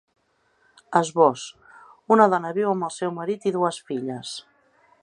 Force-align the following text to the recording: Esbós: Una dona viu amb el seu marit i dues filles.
Esbós: 0.99 1.43
Una 2.17 2.27
dona 2.35 2.55
viu 2.59 2.73
amb 2.73 2.89
el 2.89 2.95
seu 2.99 3.17
marit 3.21 3.47
i 3.51 3.55
dues 3.61 3.83
filles. 3.93 4.35